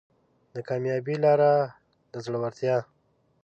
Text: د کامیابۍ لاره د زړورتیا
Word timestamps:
د 0.53 0.55
کامیابۍ 0.67 1.15
لاره 1.25 1.53
د 2.11 2.13
زړورتیا 2.25 2.77